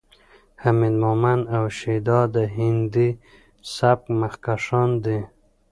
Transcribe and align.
حمید 0.63 0.95
مومند 1.03 1.43
او 1.55 1.63
شیدا 1.77 2.19
د 2.35 2.37
هندي 2.55 3.09
سبک 3.75 4.03
مخکښان 4.19 4.89
دي. 5.03 5.19